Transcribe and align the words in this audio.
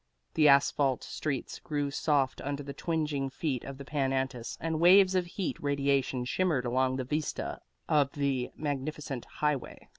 The 0.33 0.47
asphalt 0.47 1.03
streets 1.03 1.59
grew 1.59 1.91
soft 1.91 2.41
under 2.41 2.63
the 2.63 2.73
twingeing 2.73 3.29
feet 3.29 3.63
of 3.63 3.77
the 3.77 3.85
Pan 3.85 4.11
Antis, 4.11 4.57
and 4.59 4.79
waves 4.79 5.13
of 5.13 5.27
heat 5.27 5.57
radiation 5.61 6.25
shimmered 6.25 6.65
along 6.65 6.95
the 6.95 7.03
vista 7.03 7.61
of 7.87 8.13
the 8.13 8.49
magnificent 8.55 9.25
highway. 9.25 9.89